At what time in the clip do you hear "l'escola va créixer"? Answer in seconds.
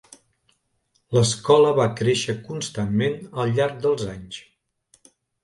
1.17-2.35